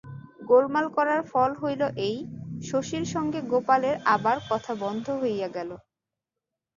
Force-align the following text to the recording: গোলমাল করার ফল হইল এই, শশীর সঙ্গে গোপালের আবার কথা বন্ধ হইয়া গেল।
গোলমাল 0.41 0.85
করার 0.89 1.21
ফল 1.31 1.51
হইল 1.55 1.81
এই, 2.07 2.17
শশীর 2.61 3.03
সঙ্গে 3.05 3.39
গোপালের 3.43 3.95
আবার 4.05 4.37
কথা 4.49 4.73
বন্ধ 4.75 5.05
হইয়া 5.21 5.47
গেল। 5.47 5.69